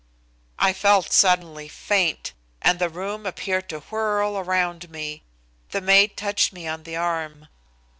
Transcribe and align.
I 0.57 0.73
felt 0.73 1.11
suddenly 1.13 1.67
faint, 1.67 2.33
and 2.63 2.79
the 2.79 2.89
room 2.89 3.27
appeared 3.27 3.69
to 3.69 3.81
whirl 3.81 4.35
around 4.35 4.89
me. 4.89 5.21
The 5.69 5.79
maid 5.79 6.17
touched 6.17 6.51
me 6.51 6.67
on 6.67 6.81
the 6.85 6.95
arm. 6.95 7.49